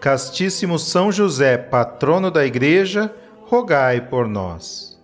[0.00, 3.12] Castíssimo São José, patrono da Igreja,
[3.46, 4.96] rogai por nós.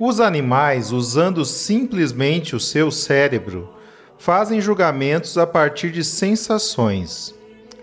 [0.00, 3.72] Os animais, usando simplesmente o seu cérebro,
[4.18, 7.32] fazem julgamentos a partir de sensações,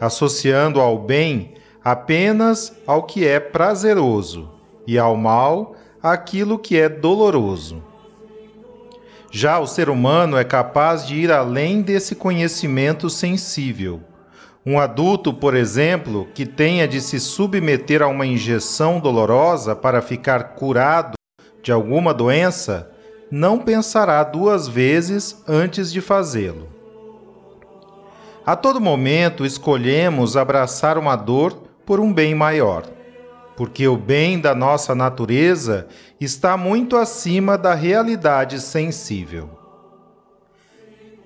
[0.02, 4.50] associando ao bem apenas ao que é prazeroso
[4.86, 7.82] e ao mal aquilo que é doloroso.
[9.32, 14.02] Já o ser humano é capaz de ir além desse conhecimento sensível
[14.66, 20.56] um adulto, por exemplo, que tenha de se submeter a uma injeção dolorosa para ficar
[20.56, 21.14] curado
[21.62, 22.92] de alguma doença,
[23.30, 26.68] não pensará duas vezes antes de fazê-lo.
[28.44, 31.54] A todo momento escolhemos abraçar uma dor
[31.86, 32.86] por um bem maior,
[33.56, 35.88] porque o bem da nossa natureza
[36.20, 39.50] está muito acima da realidade sensível.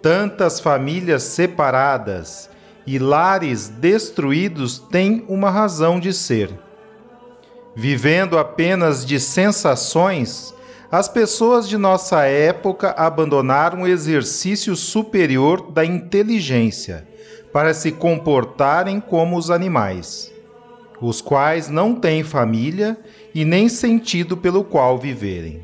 [0.01, 2.48] Tantas famílias separadas
[2.91, 6.49] e lares destruídos têm uma razão de ser.
[7.75, 10.55] Vivendo apenas de sensações,
[10.91, 17.08] as pessoas de nossa época abandonaram o exercício superior da inteligência
[17.53, 20.33] para se comportarem como os animais,
[20.99, 22.97] os quais não têm família
[23.35, 25.61] e nem sentido pelo qual viverem.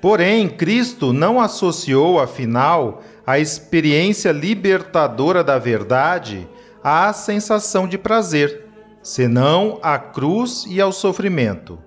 [0.00, 6.48] Porém, Cristo não associou, afinal, a experiência libertadora da verdade
[6.82, 8.66] à sensação de prazer,
[9.02, 11.78] senão à cruz e ao sofrimento.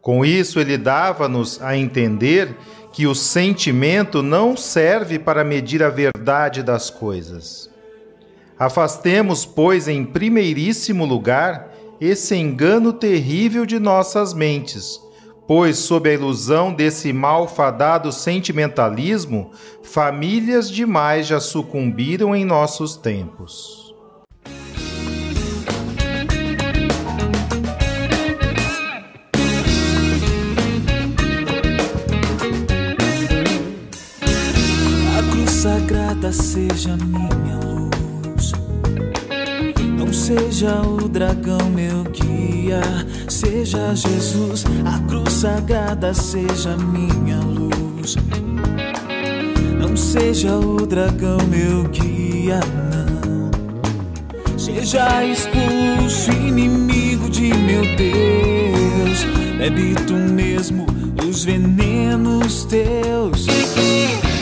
[0.00, 2.56] Com isso, ele dava-nos a entender
[2.92, 7.68] que o sentimento não serve para medir a verdade das coisas.
[8.58, 15.00] Afastemos, pois, em primeiríssimo lugar, esse engano terrível de nossas mentes
[15.48, 19.50] pois, sob a ilusão desse malfadado sentimentalismo,
[19.82, 23.94] famílias demais já sucumbiram em nossos tempos.
[35.16, 37.67] A cruz sagrada seja minha
[40.28, 42.82] seja o dragão meu guia
[43.28, 48.16] seja Jesus, a cruz sagrada seja minha luz.
[49.80, 52.60] Não seja o dragão meu guia,
[52.92, 53.48] não.
[54.58, 59.24] Seja expulso, inimigo de meu Deus.
[59.56, 60.84] Bebe tu mesmo
[61.26, 63.46] os venenos teus.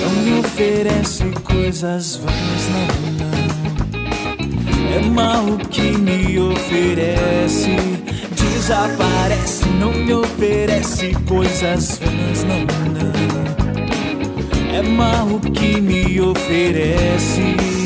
[0.00, 3.45] Não me oferece coisas vãs, não, não.
[4.96, 7.76] É mal que me oferece
[8.66, 12.60] desaparece, não me oferece coisas vãs, não,
[12.92, 13.12] não.
[14.74, 17.85] É mal que me oferece.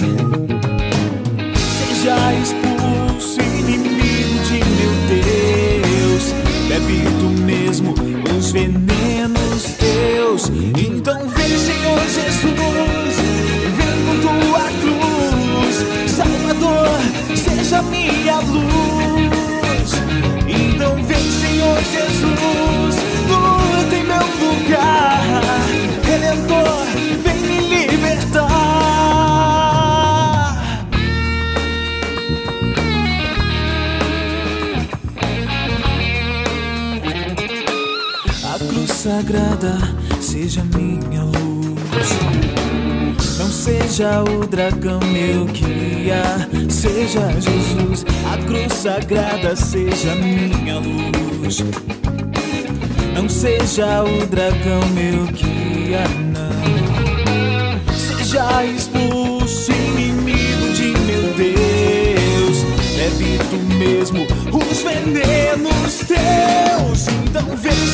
[40.21, 42.10] Seja minha luz.
[43.39, 46.22] Não seja o dragão meu guia,
[46.69, 48.04] seja Jesus.
[48.33, 51.65] A cruz sagrada seja minha luz.
[53.15, 56.51] Não seja o dragão meu guia, não.
[57.97, 61.71] Seja expulso, inimigo de meu Deus.
[63.51, 66.69] Tu mesmo os venenos teus.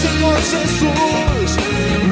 [0.07, 1.57] Senhor Jesus,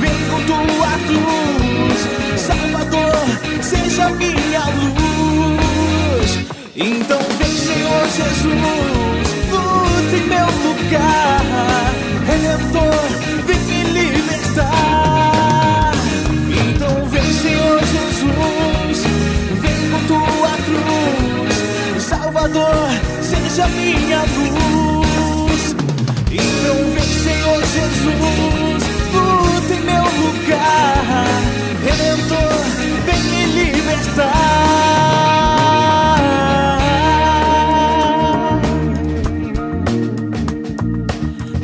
[0.00, 1.98] vem com tua cruz,
[2.40, 3.22] Salvador,
[3.62, 6.30] seja minha luz.
[6.74, 11.92] Então vem, Senhor Jesus, luta em meu lugar,
[12.26, 13.04] Redentor,
[13.46, 13.80] vem me
[14.10, 14.64] libertar.
[16.50, 19.06] Então vem, Senhor Jesus,
[19.60, 22.88] vem com tua cruz, Salvador,
[23.22, 24.03] seja minha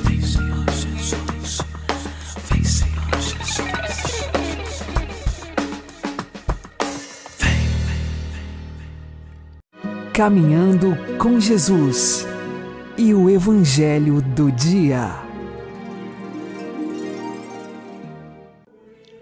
[0.03, 1.59] Vem, Senhor Jesus,
[2.51, 3.61] vem, Senhor Jesus.
[10.13, 12.27] Caminhando com Jesus
[12.99, 15.15] e o Evangelho do Dia.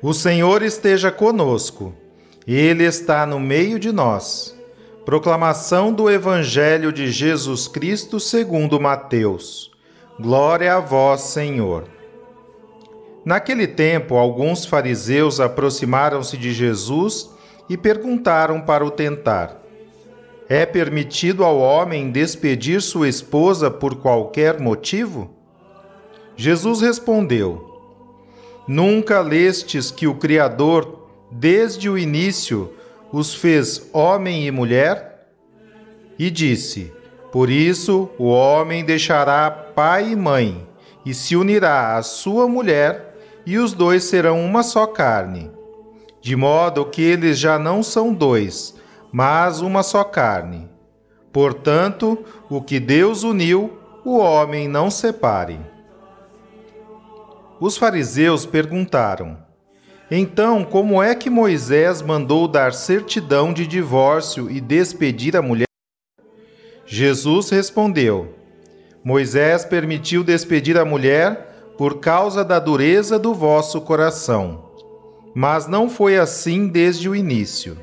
[0.01, 1.93] O Senhor esteja conosco,
[2.51, 4.57] Ele está no meio de nós.
[5.05, 9.71] Proclamação do Evangelho de Jesus Cristo segundo Mateus.
[10.19, 11.85] Glória a vós, Senhor.
[13.23, 17.29] Naquele tempo, alguns fariseus aproximaram-se de Jesus
[17.69, 19.61] e perguntaram para o tentar:
[20.49, 25.31] É permitido ao homem despedir sua esposa por qualquer motivo?
[26.35, 27.79] Jesus respondeu:
[28.67, 30.98] Nunca lestes que o Criador,
[31.31, 32.73] desde o início,
[33.13, 35.29] os fez homem e mulher?
[36.19, 36.93] E disse:
[37.31, 40.67] Por isso o homem deixará pai e mãe,
[41.05, 43.17] e se unirá à sua mulher,
[43.47, 45.51] e os dois serão uma só carne.
[46.21, 48.75] De modo que eles já não são dois,
[49.13, 50.69] mas uma só carne.
[51.33, 55.61] Portanto, o que Deus uniu, o homem não separe.
[57.61, 59.48] Os fariseus perguntaram:
[60.11, 65.67] Então, como é que Moisés mandou dar certidão de divórcio e despedir a mulher?
[66.87, 68.35] Jesus respondeu:
[69.05, 74.71] Moisés permitiu despedir a mulher por causa da dureza do vosso coração.
[75.35, 77.77] Mas não foi assim desde o início.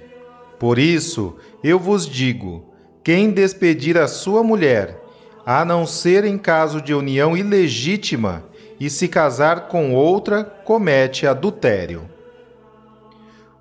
[0.57, 2.73] Por isso, eu vos digo:
[3.03, 4.99] quem despedir a sua mulher,
[5.45, 8.43] a não ser em caso de união ilegítima,
[8.79, 12.14] e se casar com outra, comete adultério.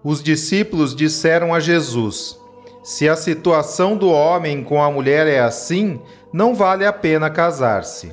[0.04, 2.38] Os discípulos disseram a Jesus:
[2.82, 5.98] Se a situação do homem com a mulher é assim,
[6.30, 8.12] não vale a pena casar-se.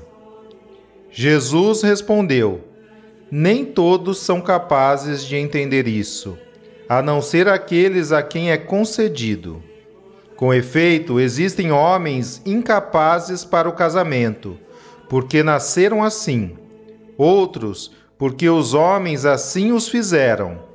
[1.11, 2.61] Jesus respondeu:
[3.29, 6.37] Nem todos são capazes de entender isso,
[6.87, 9.61] a não ser aqueles a quem é concedido.
[10.37, 14.57] Com efeito, existem homens incapazes para o casamento,
[15.09, 16.55] porque nasceram assim.
[17.17, 20.70] Outros, porque os homens assim os fizeram.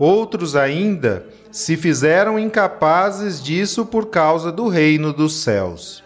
[0.00, 6.02] Outros ainda se fizeram incapazes disso por causa do reino dos céus.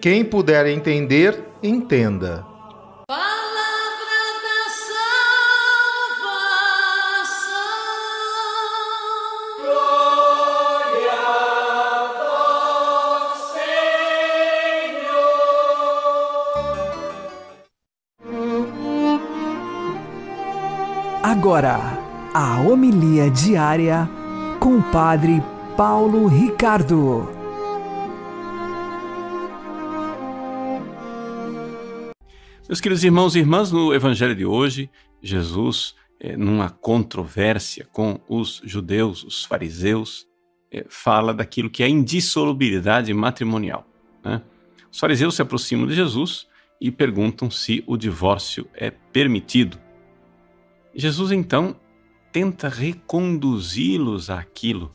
[0.00, 2.46] Quem puder entender, entenda.
[3.08, 3.26] Palavra
[4.44, 4.70] da
[7.18, 7.64] salvação.
[21.24, 22.03] Agora,
[22.36, 24.10] a homilia diária
[24.58, 25.40] com o Padre
[25.76, 27.28] Paulo Ricardo.
[32.68, 34.90] Meus queridos irmãos e irmãs, no Evangelho de hoje,
[35.22, 40.26] Jesus, eh, numa controvérsia com os judeus, os fariseus,
[40.72, 43.86] eh, fala daquilo que é a indissolubilidade matrimonial.
[44.24, 44.42] né?
[44.90, 46.48] Os fariseus se aproximam de Jesus
[46.80, 49.78] e perguntam se o divórcio é permitido.
[50.96, 51.76] Jesus então
[52.34, 54.92] tenta reconduzi-los àquilo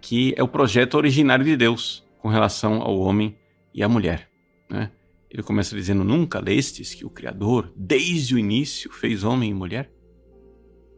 [0.00, 3.36] que é o projeto originário de Deus com relação ao homem
[3.72, 4.28] e à mulher.
[4.68, 4.90] Né?
[5.30, 9.88] Ele começa dizendo: Nunca lestes que o Criador, desde o início, fez homem e mulher?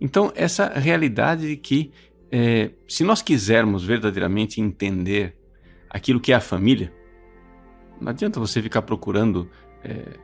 [0.01, 1.93] Então, essa realidade de que,
[2.33, 5.37] eh, se nós quisermos verdadeiramente entender
[5.91, 6.91] aquilo que é a família,
[8.01, 9.51] não adianta você ficar procurando
[9.85, 10.19] eh,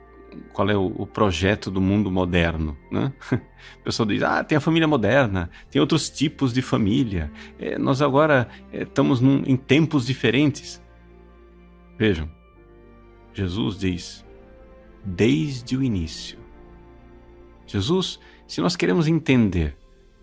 [0.52, 2.76] qual é o, o projeto do mundo moderno.
[2.90, 3.12] Né?
[3.80, 8.00] O pessoal diz: ah, tem a família moderna, tem outros tipos de família, eh, nós
[8.00, 10.82] agora eh, estamos num- em tempos diferentes.
[11.98, 12.28] Vejam,
[13.32, 14.24] Jesus diz:
[15.04, 16.38] desde o início.
[17.66, 19.76] Jesus, se nós queremos entender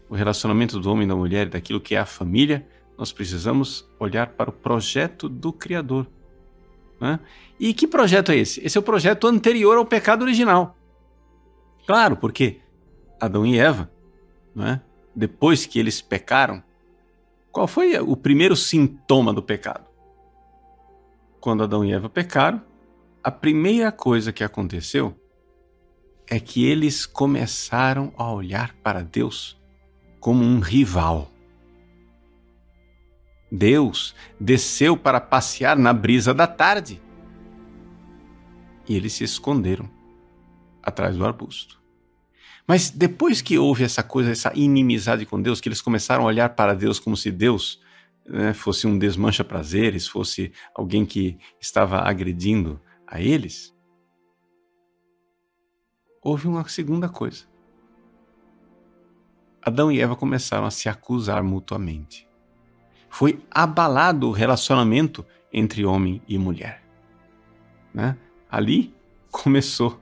[0.09, 2.65] o relacionamento do homem e da mulher e daquilo que é a família,
[2.97, 6.07] nós precisamos olhar para o projeto do Criador.
[7.03, 7.19] Né?
[7.59, 8.65] E que projeto é esse?
[8.65, 10.77] Esse é o projeto anterior ao pecado original.
[11.85, 12.61] Claro, porque
[13.19, 13.91] Adão e Eva,
[14.55, 14.79] né,
[15.13, 16.63] depois que eles pecaram,
[17.51, 19.85] qual foi o primeiro sintoma do pecado?
[21.41, 22.61] Quando Adão e Eva pecaram,
[23.21, 25.13] a primeira coisa que aconteceu
[26.25, 29.61] é que eles começaram a olhar para Deus
[30.21, 31.29] como um rival.
[33.55, 36.99] Deus desceu para passear na brisa da tarde.
[38.89, 39.87] E eles se esconderam
[40.81, 41.79] atrás do arbusto.
[42.67, 46.49] Mas depois que houve essa coisa, essa inimizade com Deus, que eles começaram a olhar
[46.49, 47.79] para Deus como se Deus
[48.25, 53.71] né, fosse um desmancha prazeres, fosse alguém que estava agredindo a eles,
[56.23, 57.45] houve uma segunda coisa.
[59.61, 62.27] Adão e Eva começaram a se acusar mutuamente.
[63.13, 66.83] Foi abalado o relacionamento entre homem e mulher.
[67.93, 68.17] Né?
[68.49, 68.91] Ali
[69.29, 70.01] começou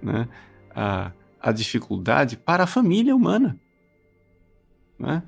[0.00, 0.28] né,
[0.72, 1.10] a,
[1.40, 3.58] a dificuldade para a família humana.
[4.96, 5.24] Né?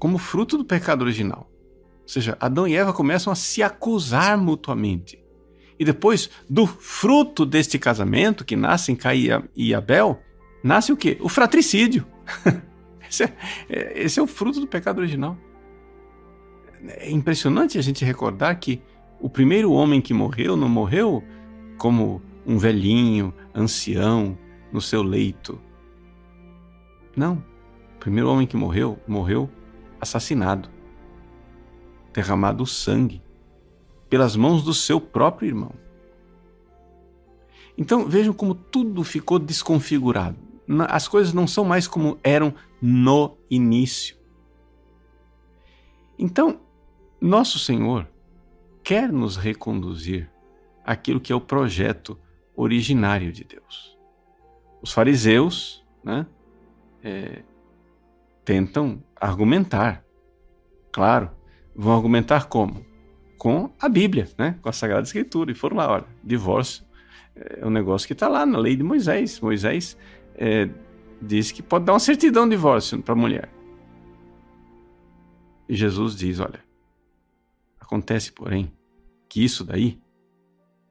[0.00, 1.48] Como fruto do pecado original.
[2.02, 5.24] Ou seja, Adão e Eva começam a se acusar mutuamente.
[5.78, 10.20] E depois, do fruto deste casamento, que nascem Caim e Abel,
[10.60, 11.18] nasce o quê?
[11.20, 12.04] O fratricídio.
[13.08, 13.36] esse, é,
[13.68, 15.38] é, esse é o fruto do pecado original.
[16.88, 18.80] É impressionante a gente recordar que
[19.20, 21.22] o primeiro homem que morreu não morreu
[21.78, 24.38] como um velhinho, ancião,
[24.72, 25.60] no seu leito.
[27.16, 27.42] Não.
[27.96, 29.50] O primeiro homem que morreu, morreu
[30.00, 30.68] assassinado,
[32.12, 33.22] derramado sangue
[34.08, 35.72] pelas mãos do seu próprio irmão.
[37.76, 40.36] Então vejam como tudo ficou desconfigurado.
[40.88, 44.16] As coisas não são mais como eram no início.
[46.18, 46.60] Então,
[47.20, 48.08] nosso Senhor
[48.82, 50.30] quer nos reconduzir
[50.84, 52.18] àquilo que é o projeto
[52.54, 53.98] originário de Deus.
[54.80, 56.26] Os fariseus né,
[57.02, 57.42] é,
[58.44, 60.04] tentam argumentar.
[60.92, 61.30] Claro,
[61.74, 62.84] vão argumentar como?
[63.38, 64.58] com a Bíblia, né?
[64.62, 65.52] com a Sagrada Escritura.
[65.52, 66.84] E foram lá, olha, divórcio
[67.36, 69.38] é um negócio que está lá na lei de Moisés.
[69.40, 69.96] Moisés
[70.34, 70.68] é,
[71.20, 73.50] diz que pode dar uma certidão de divórcio para a mulher.
[75.68, 76.60] E Jesus diz: olha,
[77.86, 78.72] acontece, porém,
[79.28, 79.98] que isso daí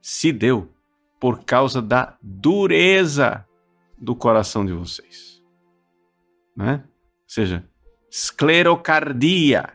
[0.01, 0.71] se deu
[1.19, 3.45] por causa da dureza
[3.97, 5.41] do coração de vocês.
[6.55, 6.83] Né?
[6.83, 6.89] Ou
[7.27, 7.67] seja,
[8.09, 9.73] esclerocardia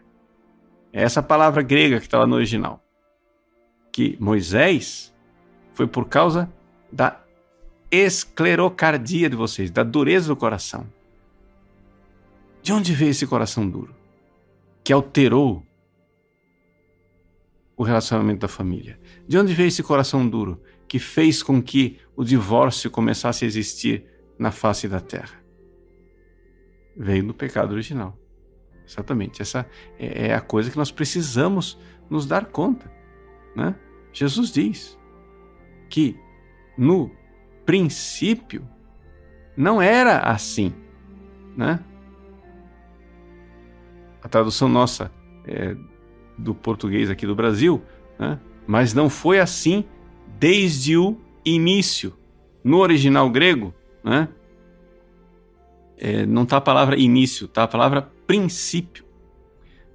[0.92, 2.82] é essa palavra grega que está lá no original.
[3.92, 5.14] Que Moisés
[5.74, 6.52] foi por causa
[6.92, 7.20] da
[7.90, 10.86] esclerocardia de vocês, da dureza do coração.
[12.62, 13.94] De onde veio esse coração duro?
[14.84, 15.64] Que alterou
[17.80, 19.00] o relacionamento da família.
[19.26, 24.04] De onde veio esse coração duro que fez com que o divórcio começasse a existir
[24.38, 25.42] na face da terra?
[26.94, 28.18] Veio do pecado original.
[28.86, 29.40] Exatamente.
[29.40, 29.66] Essa
[29.98, 32.92] é, é a coisa que nós precisamos nos dar conta.
[33.56, 33.74] Né?
[34.12, 34.98] Jesus diz
[35.88, 36.20] que
[36.76, 37.10] no
[37.64, 38.68] princípio
[39.56, 40.74] não era assim.
[41.56, 41.82] Né?
[44.22, 45.10] A tradução nossa
[45.46, 45.74] é,
[46.40, 47.82] do português aqui do Brasil,
[48.18, 48.38] né?
[48.66, 49.84] mas não foi assim
[50.38, 52.14] desde o início.
[52.62, 54.28] No original grego, né?
[55.96, 59.04] É, não está a palavra início, está a palavra princípio.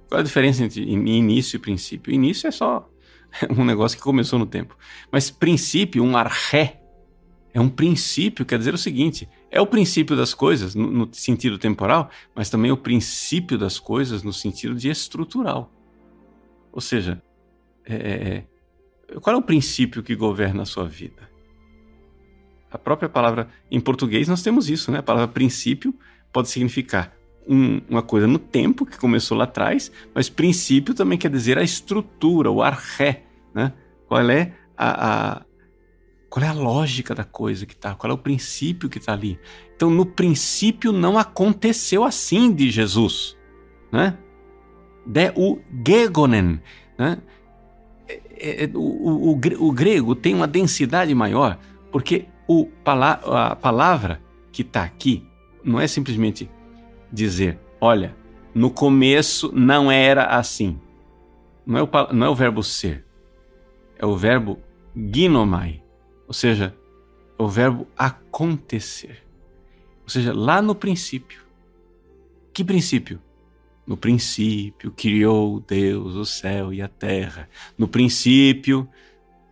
[0.08, 2.12] Qual é a diferença entre início e princípio?
[2.12, 2.88] Início é só
[3.56, 4.76] um negócio que começou no tempo.
[5.10, 6.80] Mas princípio, um arré,
[7.52, 11.58] é um princípio, quer dizer o seguinte: é o princípio das coisas no, no sentido
[11.58, 15.72] temporal, mas também o princípio das coisas no sentido de estrutural.
[16.76, 17.22] Ou seja,
[17.86, 18.44] é, é,
[19.08, 21.26] é qual é o princípio que governa a sua vida?
[22.70, 24.98] A própria palavra, em português, nós temos isso, né?
[24.98, 25.94] A palavra princípio
[26.30, 27.16] pode significar
[27.48, 31.62] um, uma coisa no tempo, que começou lá atrás, mas princípio também quer dizer a
[31.62, 33.72] estrutura, o arré, né?
[34.06, 35.46] Qual é a, a
[36.28, 39.40] qual é a lógica da coisa que está, qual é o princípio que está ali.
[39.74, 43.34] Então, no princípio não aconteceu assim de Jesus,
[43.90, 44.18] né?
[45.06, 46.60] De o gegonen,
[46.98, 47.18] né?
[48.08, 51.58] É, é, é, o, o, o, grego tem uma densidade maior,
[51.90, 54.20] porque o, a palavra
[54.52, 55.26] que está aqui
[55.64, 56.50] não é simplesmente
[57.12, 58.14] dizer: olha,
[58.54, 60.78] no começo não era assim.
[61.64, 63.04] Não é o, não é o verbo ser,
[63.98, 64.58] é o verbo
[64.94, 65.82] ginomai,
[66.26, 66.74] ou seja,
[67.38, 69.22] é o verbo acontecer.
[70.04, 71.44] Ou seja, lá no princípio.
[72.52, 73.20] Que princípio?
[73.86, 77.48] No princípio criou Deus o céu e a terra.
[77.78, 78.88] No princípio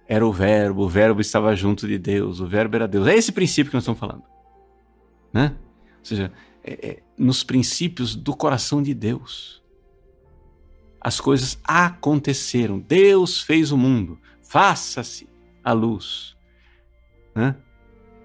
[0.09, 3.07] era o Verbo, o Verbo estava junto de Deus, o Verbo era Deus.
[3.07, 4.25] É esse princípio que nós estamos falando.
[5.33, 5.55] Né?
[5.99, 9.62] Ou seja, é, é, nos princípios do coração de Deus.
[11.00, 12.79] As coisas aconteceram.
[12.79, 14.19] Deus fez o mundo.
[14.43, 15.29] Faça-se
[15.62, 16.35] a luz.
[17.35, 17.55] Né?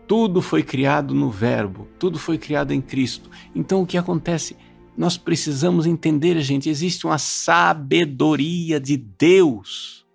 [0.08, 3.30] Tudo foi criado no Verbo, tudo foi criado em Cristo.
[3.54, 4.58] Então o que acontece?
[5.00, 10.06] Nós precisamos entender, gente, existe uma sabedoria de Deus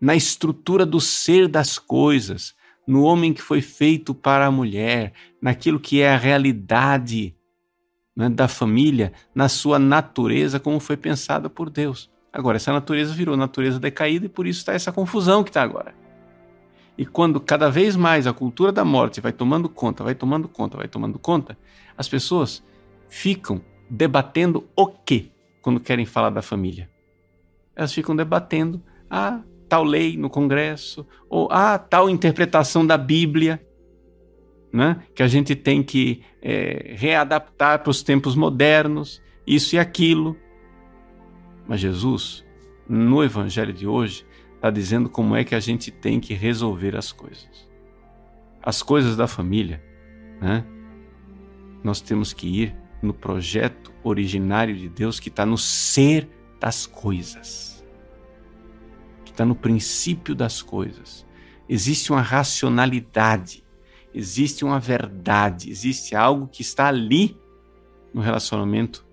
[0.00, 5.78] na estrutura do ser das coisas, no homem que foi feito para a mulher, naquilo
[5.78, 7.36] que é a realidade
[8.16, 12.10] né, da família, na sua natureza, como foi pensada por Deus.
[12.32, 15.94] Agora, essa natureza virou natureza decaída e por isso está essa confusão que está agora.
[16.98, 20.76] E quando cada vez mais a cultura da morte vai tomando conta, vai tomando conta,
[20.76, 21.56] vai tomando conta,
[21.96, 22.66] as pessoas
[23.08, 25.30] ficam debatendo o quê
[25.62, 26.90] quando querem falar da família?
[27.74, 33.64] Elas ficam debatendo a tal lei no Congresso, ou ah, tal interpretação da Bíblia,
[34.72, 35.02] né?
[35.14, 40.36] que a gente tem que é, readaptar para os tempos modernos, isso e aquilo.
[41.66, 42.44] Mas Jesus,
[42.88, 47.12] no Evangelho de hoje, está dizendo como é que a gente tem que resolver as
[47.12, 47.68] coisas.
[48.62, 49.82] As coisas da família,
[50.40, 50.64] né?
[51.82, 56.28] nós temos que ir no projeto originário de Deus que está no ser
[56.60, 57.78] das coisas
[59.38, 61.24] está no princípio das coisas.
[61.68, 63.64] Existe uma racionalidade,
[64.12, 67.38] existe uma verdade, existe algo que está ali
[68.12, 69.06] no relacionamento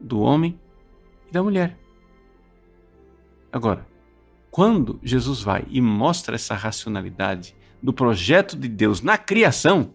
[0.00, 0.58] do homem
[1.28, 1.78] e da mulher.
[3.52, 3.86] Agora,
[4.50, 9.94] quando Jesus vai e mostra essa racionalidade do projeto de Deus na criação,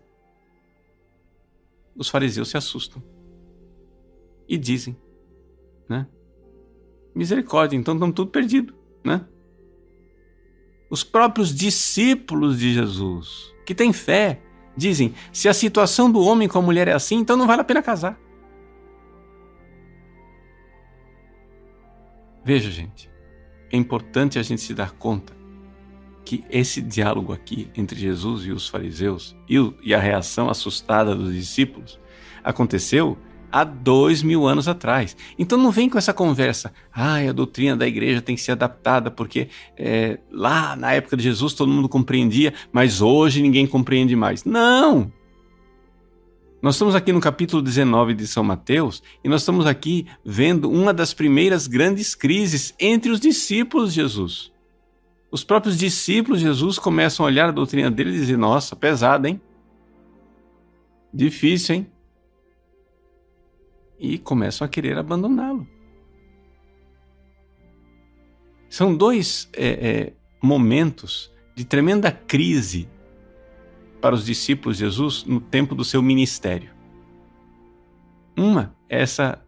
[1.97, 3.03] os fariseus se assustam
[4.47, 4.95] e dizem,
[5.89, 6.07] né?
[7.13, 8.73] Misericórdia, então estamos tudo perdido,
[9.03, 9.25] né?
[10.89, 14.41] Os próprios discípulos de Jesus, que têm fé,
[14.77, 17.65] dizem: se a situação do homem com a mulher é assim, então não vale a
[17.65, 18.19] pena casar.
[22.43, 23.09] Veja, gente,
[23.71, 25.33] é importante a gente se dar conta
[26.23, 31.99] que esse diálogo aqui entre Jesus e os fariseus e a reação assustada dos discípulos
[32.43, 33.17] aconteceu
[33.51, 35.15] há dois mil anos atrás.
[35.37, 39.09] Então não vem com essa conversa, ah, a doutrina da igreja tem que ser adaptada,
[39.09, 44.43] porque é, lá na época de Jesus todo mundo compreendia, mas hoje ninguém compreende mais.
[44.43, 45.11] Não!
[46.61, 50.91] Nós estamos aqui no capítulo 19 de São Mateus e nós estamos aqui vendo uma
[50.91, 54.51] das primeiras grandes crises entre os discípulos de Jesus.
[55.29, 59.29] Os próprios discípulos de Jesus começam a olhar a doutrina dele e dizer: Nossa, pesada,
[59.29, 59.39] hein?
[61.13, 61.87] Difícil, hein?
[63.99, 65.67] E começam a querer abandoná-lo.
[68.69, 72.89] São dois é, é, momentos de tremenda crise
[74.01, 76.69] para os discípulos de Jesus no tempo do seu ministério.
[78.37, 79.41] Uma é essa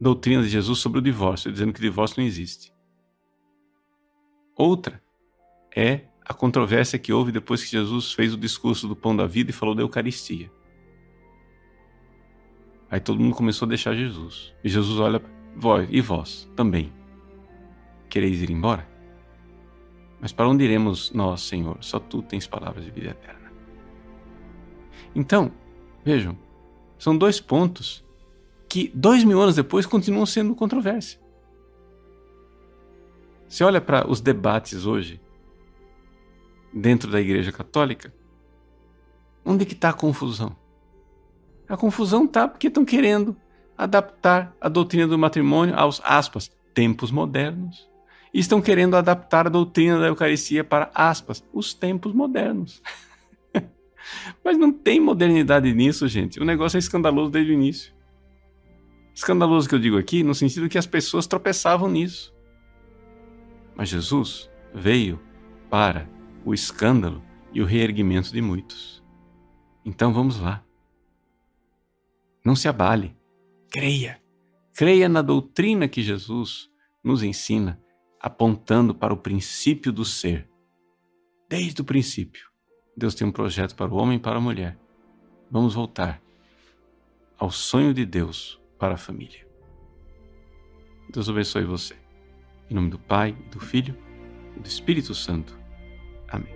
[0.00, 2.72] doutrina de Jesus sobre o divórcio, dizendo que o divórcio não existe.
[4.54, 5.02] Outra
[5.74, 9.50] é a controvérsia que houve depois que Jesus fez o discurso do pão da vida
[9.50, 10.50] e falou da Eucaristia.
[12.90, 14.54] Aí todo mundo começou a deixar Jesus.
[14.62, 15.20] E Jesus olha,
[15.54, 16.92] vós e vós também.
[18.08, 18.88] Quereis ir embora?
[20.20, 21.78] Mas para onde iremos nós, Senhor?
[21.80, 23.52] Só tu tens palavras de vida eterna.
[25.14, 25.52] Então,
[26.04, 26.38] vejam,
[26.98, 28.04] são dois pontos
[28.68, 31.20] que dois mil anos depois continuam sendo controvérsia.
[33.48, 35.20] Você olha para os debates hoje
[36.72, 38.12] dentro da Igreja Católica,
[39.44, 40.56] onde que está a confusão?
[41.68, 43.36] A confusão tá porque estão querendo
[43.76, 47.88] adaptar a doutrina do matrimônio aos aspas tempos modernos.
[48.32, 52.82] E estão querendo adaptar a doutrina da Eucaristia para aspas os tempos modernos.
[54.44, 56.38] Mas não tem modernidade nisso, gente.
[56.38, 57.94] O negócio é escandaloso desde o início.
[59.14, 62.34] Escandaloso que eu digo aqui no sentido que as pessoas tropeçavam nisso.
[63.74, 65.18] Mas Jesus veio
[65.70, 66.06] para
[66.44, 69.02] o escândalo e o reerguimento de muitos.
[69.82, 70.65] Então vamos lá.
[72.46, 73.12] Não se abale.
[73.72, 74.22] Creia.
[74.72, 76.70] Creia na doutrina que Jesus
[77.02, 77.82] nos ensina,
[78.20, 80.48] apontando para o princípio do ser.
[81.48, 82.48] Desde o princípio,
[82.96, 84.78] Deus tem um projeto para o homem e para a mulher.
[85.50, 86.22] Vamos voltar
[87.36, 89.44] ao sonho de Deus para a família.
[91.12, 91.96] Deus abençoe você.
[92.70, 93.98] Em nome do Pai, do Filho
[94.56, 95.58] e do Espírito Santo.
[96.28, 96.55] Amém.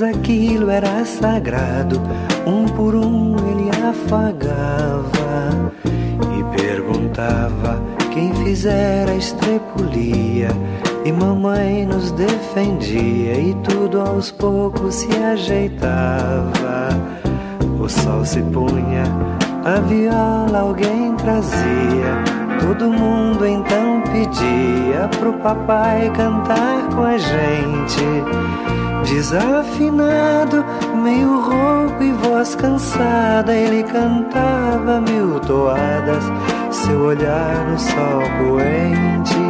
[0.00, 2.00] Mas aquilo era sagrado.
[2.46, 5.72] Um por um ele afagava
[6.38, 7.80] e perguntava
[8.12, 10.48] quem fizera a estrepulia.
[11.04, 16.88] E mamãe nos defendia e tudo aos poucos se ajeitava.
[17.78, 19.04] O sol se punha,
[19.64, 22.24] a viola alguém trazia.
[22.60, 28.79] Todo mundo então pedia pro papai cantar com a gente.
[29.10, 30.64] Desafinado,
[31.02, 36.22] meio rouco e voz cansada, ele cantava mil toadas,
[36.70, 39.49] seu olhar no sol poente.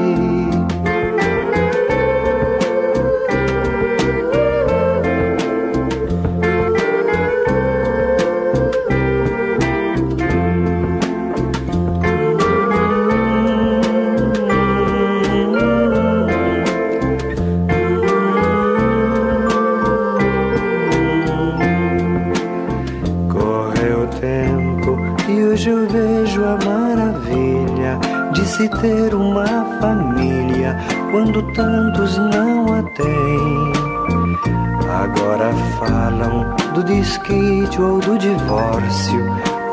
[28.61, 29.47] Se ter uma
[29.81, 30.77] família
[31.11, 33.73] quando tantos não a têm.
[35.03, 39.25] Agora falam do desquite ou do divórcio.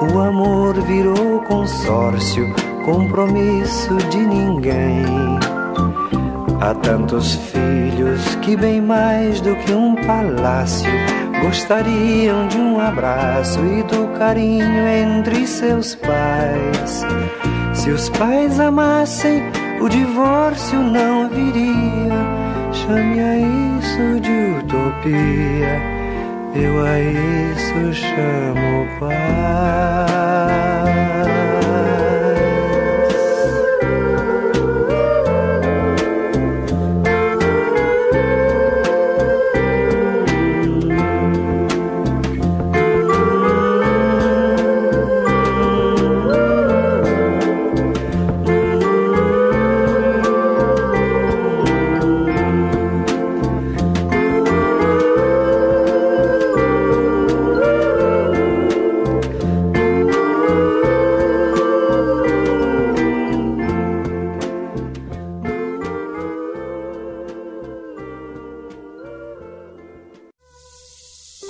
[0.09, 2.53] O amor virou consórcio,
[2.85, 5.03] compromisso de ninguém.
[6.61, 10.89] Há tantos filhos que, bem mais do que um palácio,
[11.41, 17.05] gostariam de um abraço e do carinho entre seus pais.
[17.77, 19.43] Se os pais amassem,
[19.79, 22.11] o divórcio não viria.
[22.73, 25.81] Chame a isso de utopia.
[26.55, 30.16] Eu a isso chamo paz.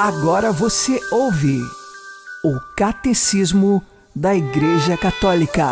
[0.08, 1.60] Agora você ouve
[2.42, 3.84] o Catecismo
[4.16, 5.66] da Igreja Católica.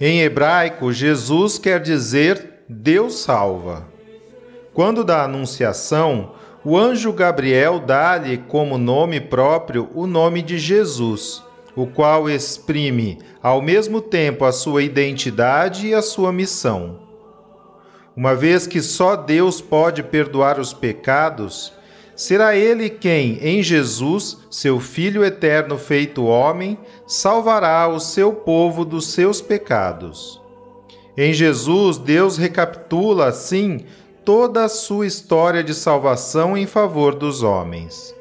[0.00, 3.86] Em hebraico, Jesus quer dizer Deus salva.
[4.74, 6.32] Quando da Anunciação,
[6.64, 11.40] o anjo Gabriel dá-lhe como nome próprio o nome de Jesus,
[11.76, 17.09] o qual exprime ao mesmo tempo a sua identidade e a sua missão.
[18.20, 21.72] Uma vez que só Deus pode perdoar os pecados,
[22.14, 29.06] será Ele quem, em Jesus, seu Filho eterno feito homem, salvará o seu povo dos
[29.06, 30.38] seus pecados.
[31.16, 33.86] Em Jesus, Deus recapitula, assim,
[34.22, 38.14] toda a sua história de salvação em favor dos homens.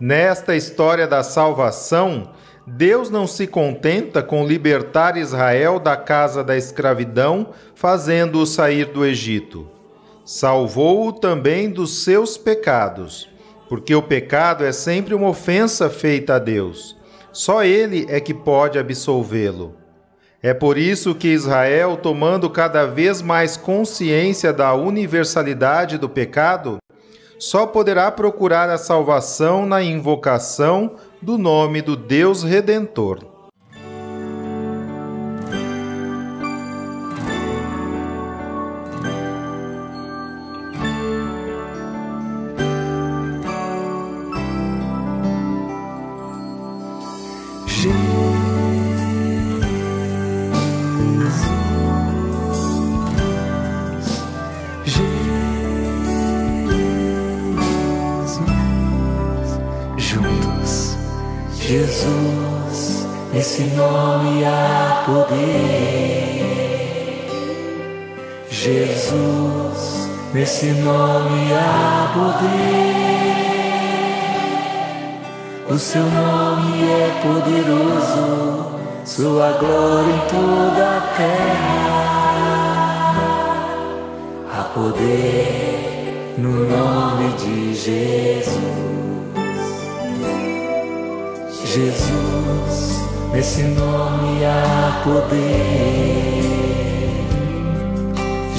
[0.00, 2.30] Nesta história da salvação,
[2.66, 9.68] Deus não se contenta com libertar Israel da casa da escravidão, fazendo-o sair do Egito.
[10.24, 13.28] Salvou-o também dos seus pecados,
[13.68, 16.96] porque o pecado é sempre uma ofensa feita a Deus.
[17.32, 19.76] Só Ele é que pode absolvê-lo.
[20.42, 26.78] É por isso que Israel, tomando cada vez mais consciência da universalidade do pecado,
[27.38, 33.35] só poderá procurar a salvação na invocação do nome do Deus Redentor.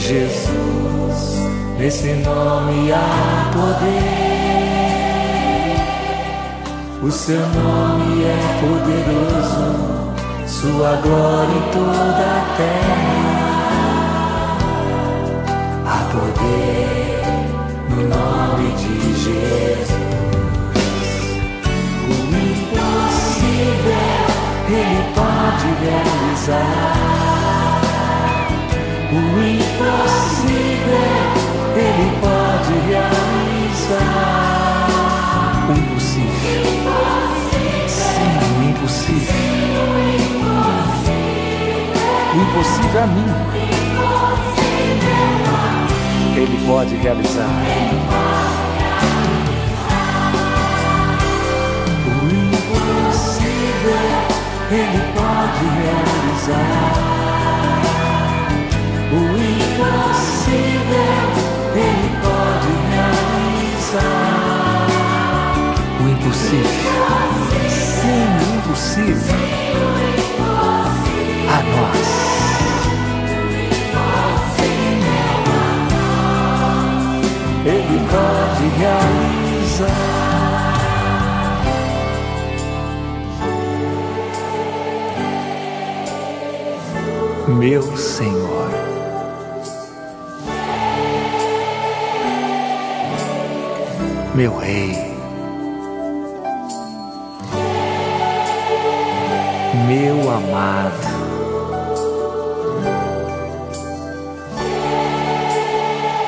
[0.08, 1.36] Jesus,
[1.78, 4.38] nesse nome há poder.
[7.04, 10.15] O seu nome é poderoso,
[10.48, 13.28] sua glória em toda a terra.
[15.86, 17.20] Há poder
[17.89, 19.89] no nome de Jesus.
[22.08, 22.13] O
[22.48, 23.91] impossível
[24.70, 27.17] Ele pode realizar.
[42.58, 43.26] Impossível é a mim.
[46.36, 47.50] Ele pode realizar.
[52.06, 53.52] O impossível
[54.72, 56.96] Ele pode realizar.
[59.12, 60.32] O impossível
[61.76, 64.08] Ele pode realizar.
[66.00, 66.88] O impossível.
[67.70, 69.97] Sim, o impossível.
[71.50, 72.08] A nós.
[77.66, 80.28] Ele pode realizar.
[87.48, 88.70] meu Senhor.
[94.36, 94.94] Meu Rei,
[99.88, 101.07] meu amado,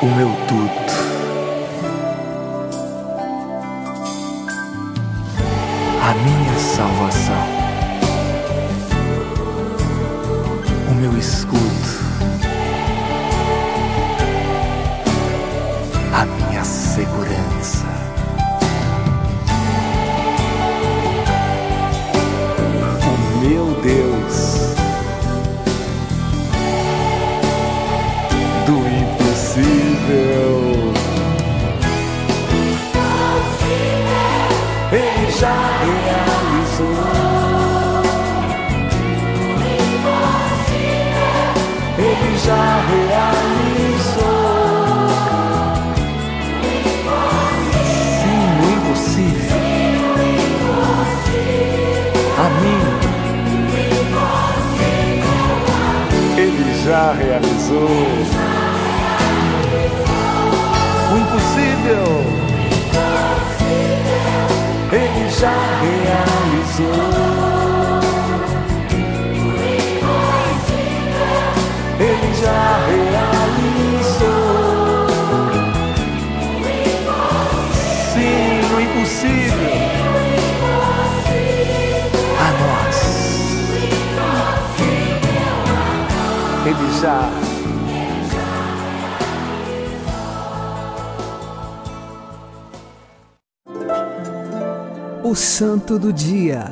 [0.02, 0.70] o meu tudo.
[6.02, 7.59] A minha salvação.
[57.12, 57.88] Realizou.
[61.12, 62.06] O impossível.
[64.92, 67.10] Ele já realizou.
[71.98, 73.09] Ele já realizou.
[87.00, 87.30] Já.
[95.24, 96.64] O Santo do Dia,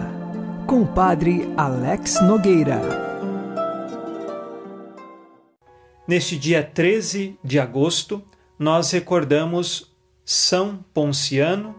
[0.67, 2.79] com o Padre Alex Nogueira.
[6.07, 8.23] Neste dia 13 de agosto,
[8.59, 11.75] nós recordamos São Ponciano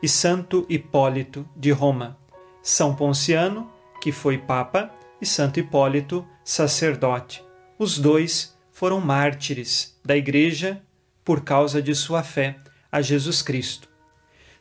[0.00, 2.16] e Santo Hipólito de Roma.
[2.62, 3.68] São Ponciano,
[4.00, 7.47] que foi Papa, e Santo Hipólito, sacerdote.
[7.78, 10.82] Os dois foram mártires da Igreja
[11.24, 12.56] por causa de sua fé
[12.90, 13.88] a Jesus Cristo.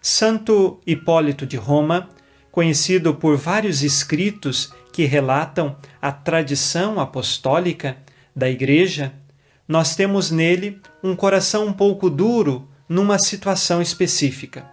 [0.02, 2.10] Santo Hipólito de Roma
[2.58, 7.98] conhecido por vários escritos que relatam a tradição apostólica
[8.36, 9.14] da Igreja,
[9.68, 14.68] nós temos nele um coração um pouco duro numa situação específica.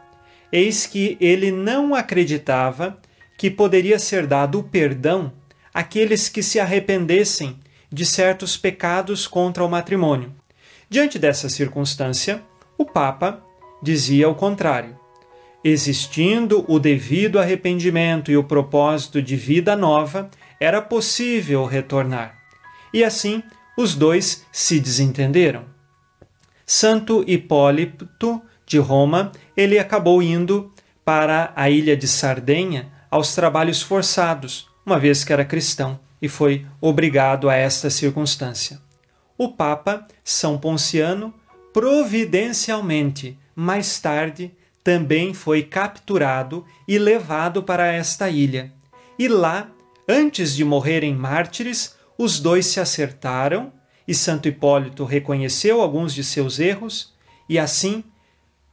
[0.51, 2.99] Eis que ele não acreditava
[3.37, 5.31] que poderia ser dado o perdão
[5.75, 7.59] àqueles que se arrependessem
[7.95, 10.35] de certos pecados contra o matrimônio.
[10.91, 12.43] Diante dessa circunstância,
[12.77, 13.41] o Papa
[13.81, 14.99] dizia o contrário.
[15.63, 20.29] Existindo o devido arrependimento e o propósito de vida nova,
[20.59, 22.37] era possível retornar.
[22.93, 23.45] E assim,
[23.79, 25.65] os dois se desentenderam.
[26.67, 30.73] Santo Hipólito de Roma, ele acabou indo
[31.05, 36.67] para a ilha de Sardenha aos trabalhos forçados, uma vez que era cristão e foi
[36.81, 38.81] obrigado a esta circunstância.
[39.37, 41.35] O Papa São Ponciano,
[41.73, 48.73] providencialmente, mais tarde, também foi capturado e levado para esta ilha.
[49.19, 49.71] E lá,
[50.09, 53.73] antes de morrerem mártires, os dois se acertaram
[54.07, 57.15] e Santo Hipólito reconheceu alguns de seus erros
[57.49, 58.05] e assim,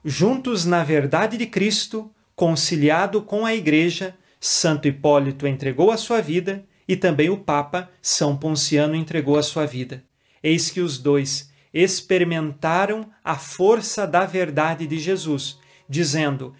[0.04, 6.65] juntos na verdade de Cristo, conciliado com a Igreja, Santo Hipólito entregou a sua vida
[6.91, 10.04] e também o Papa São Ponciano entregou a sua vida.
[10.43, 16.54] Eis que os dois experimentaram a força da verdade de Jesus, dizendo: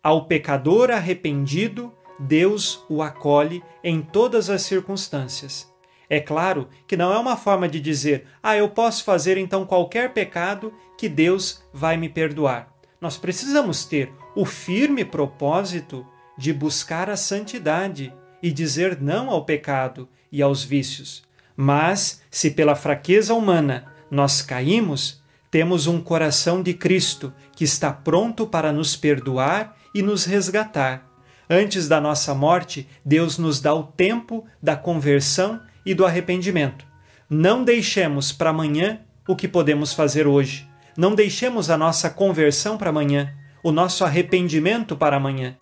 [0.00, 5.68] Ao pecador arrependido, Deus o acolhe em todas as circunstâncias.
[6.08, 10.12] É claro que não é uma forma de dizer, ah, eu posso fazer então qualquer
[10.12, 12.72] pecado que Deus vai me perdoar.
[13.00, 16.06] Nós precisamos ter o firme propósito
[16.38, 21.22] de buscar a santidade e dizer não ao pecado e aos vícios.
[21.56, 28.46] Mas, se pela fraqueza humana nós caímos, temos um coração de Cristo que está pronto
[28.46, 31.06] para nos perdoar e nos resgatar.
[31.48, 36.86] Antes da nossa morte, Deus nos dá o tempo da conversão e do arrependimento.
[37.28, 40.66] Não deixemos para amanhã o que podemos fazer hoje.
[40.96, 45.56] Não deixemos a nossa conversão para amanhã, o nosso arrependimento para amanhã.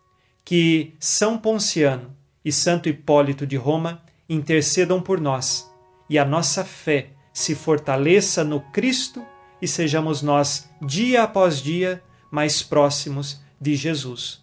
[0.45, 5.71] Que São Ponciano e Santo Hipólito de Roma intercedam por nós
[6.09, 9.25] e a nossa fé se fortaleça no Cristo
[9.63, 14.43] e sejamos nós, dia após dia, mais próximos de Jesus.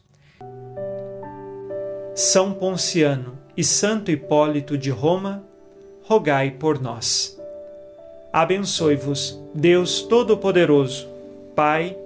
[2.15, 5.43] São Ponciano e Santo Hipólito de Roma,
[6.03, 7.37] rogai por nós.
[8.31, 11.07] Abençoe-vos, Deus Todo-Poderoso,
[11.55, 11.97] Pai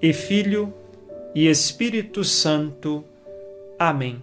[0.00, 0.72] e Filho
[1.34, 3.04] e Espírito Santo.
[3.78, 4.22] Amém.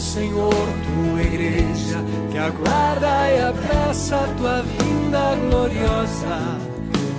[0.00, 1.98] Senhor, tua igreja,
[2.30, 6.58] que aguarda e apressa a tua vinda gloriosa.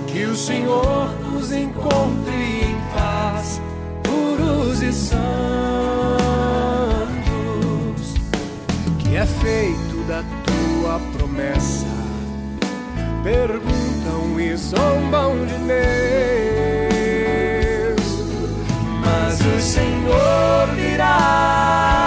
[0.08, 3.60] Que o Senhor nos encontre em paz,
[4.02, 5.42] puros e santos
[9.22, 11.86] é feito da tua promessa.
[13.22, 15.54] Perguntam e zombam de
[17.88, 18.06] Deus,
[19.00, 22.01] mas o Senhor virá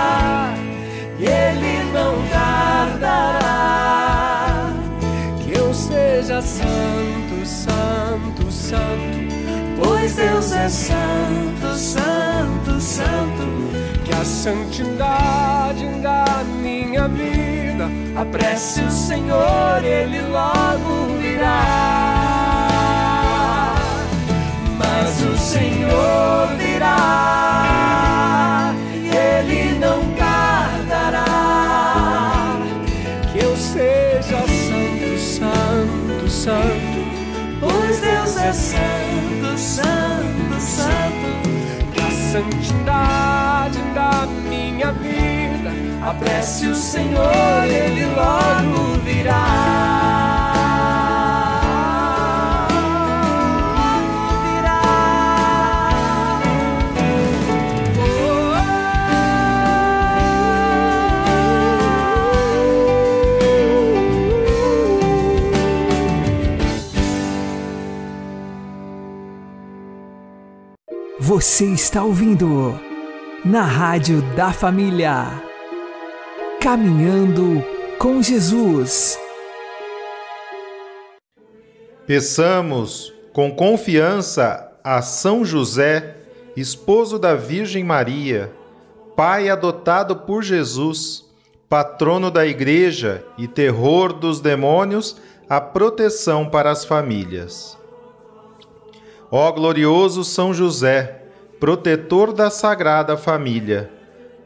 [8.69, 13.65] santo, pois Deus é santo, santo, santo
[14.21, 17.89] a santidade da minha vida.
[18.15, 21.65] Apresse o Senhor, Ele logo virá.
[24.77, 27.64] Mas o Senhor virá,
[38.55, 41.49] santo, santo, santo,
[41.95, 45.71] da santidade da minha vida.
[46.01, 49.74] Apresse o Senhor, Ele logo virá.
[71.45, 72.73] Você está ouvindo
[73.45, 75.43] na Rádio da Família.
[76.59, 77.63] Caminhando
[77.99, 79.15] com Jesus.
[82.07, 86.17] Peçamos com confiança a São José,
[86.57, 88.51] esposo da Virgem Maria,
[89.15, 91.25] pai adotado por Jesus,
[91.69, 95.15] patrono da Igreja e terror dos demônios,
[95.47, 97.77] a proteção para as famílias.
[99.29, 101.21] Ó glorioso São José,
[101.59, 103.89] protetor da Sagrada Família,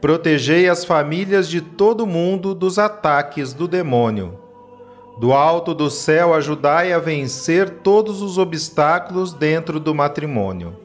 [0.00, 4.38] protegei as famílias de todo mundo dos ataques do demônio.
[5.18, 10.76] Do alto do céu, ajudai a vencer todos os obstáculos dentro do matrimônio.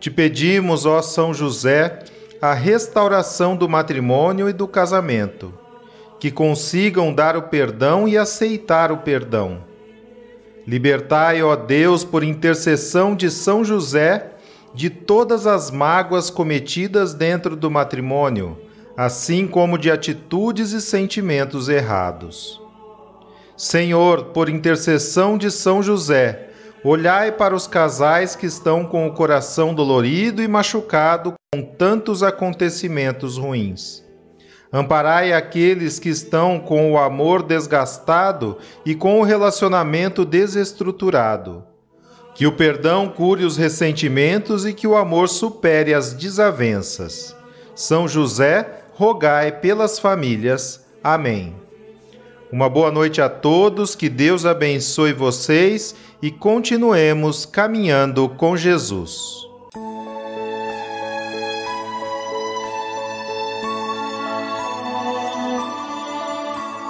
[0.00, 2.00] Te pedimos, ó São José,
[2.40, 5.52] a restauração do matrimônio e do casamento,
[6.18, 9.66] que consigam dar o perdão e aceitar o perdão
[10.66, 14.32] Libertai, ó Deus, por intercessão de São José,
[14.76, 18.58] de todas as mágoas cometidas dentro do matrimônio,
[18.94, 22.60] assim como de atitudes e sentimentos errados.
[23.56, 26.50] Senhor, por intercessão de São José,
[26.84, 33.38] olhai para os casais que estão com o coração dolorido e machucado com tantos acontecimentos
[33.38, 34.04] ruins.
[34.70, 41.64] Amparai aqueles que estão com o amor desgastado e com o relacionamento desestruturado.
[42.36, 47.34] Que o perdão cure os ressentimentos e que o amor supere as desavenças.
[47.74, 50.84] São José, rogai pelas famílias.
[51.02, 51.54] Amém.
[52.52, 59.45] Uma boa noite a todos, que Deus abençoe vocês e continuemos caminhando com Jesus.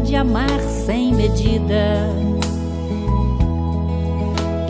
[0.00, 2.08] De amar sem medida.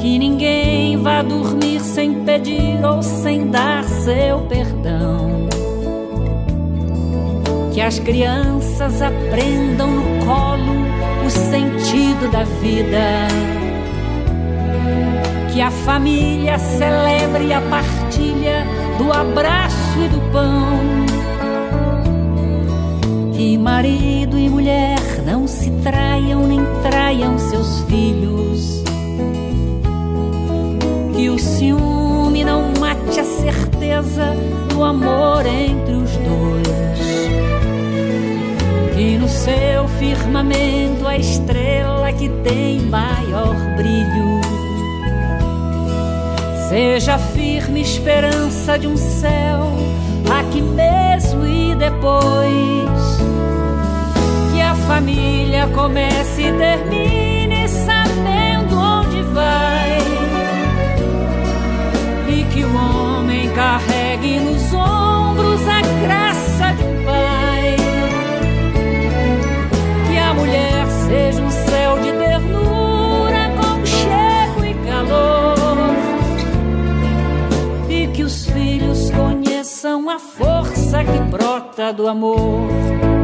[0.00, 5.48] Que ninguém vá dormir sem pedir ou sem dar seu perdão.
[7.72, 13.28] Que as crianças aprendam no colo o sentido da vida.
[15.52, 18.64] Que a família celebre a partilha
[18.98, 20.97] do abraço e do pão
[23.48, 28.84] que marido e mulher não se traiam nem traiam seus filhos.
[31.16, 34.36] Que o ciúme não mate a certeza
[34.68, 37.08] do amor entre os dois.
[38.94, 44.42] Que no seu firmamento a estrela que tem maior brilho
[46.68, 49.72] seja firme esperança de um céu
[50.38, 53.07] aqui mesmo e depois a
[55.88, 59.98] comece e termine sabendo onde vai.
[62.28, 67.76] E que o homem carregue nos ombros a graça de um pai.
[70.10, 75.56] Que a mulher seja um céu de ternura com chego e calor.
[77.88, 83.17] E que os filhos conheçam a força que brota do amor.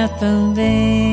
[0.00, 1.09] Minha também.